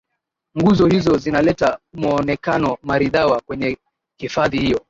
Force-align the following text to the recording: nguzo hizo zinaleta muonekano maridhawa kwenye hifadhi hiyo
nguzo 0.57 0.87
hizo 0.87 1.17
zinaleta 1.17 1.79
muonekano 1.93 2.77
maridhawa 2.83 3.41
kwenye 3.45 3.77
hifadhi 4.17 4.59
hiyo 4.59 4.79